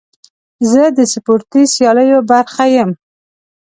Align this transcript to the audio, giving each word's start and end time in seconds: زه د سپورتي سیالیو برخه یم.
زه 0.71 0.83
د 0.97 0.99
سپورتي 1.13 1.63
سیالیو 1.75 2.19
برخه 2.31 2.65
یم. 2.75 2.91